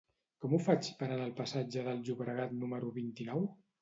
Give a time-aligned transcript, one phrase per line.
[0.45, 3.47] Com ho faig per anar al passatge del Llobregat número vint-i-nou?